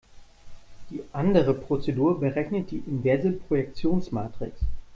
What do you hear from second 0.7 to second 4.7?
Die andere Prozedur berechnet die inverse Projektionsmatrix.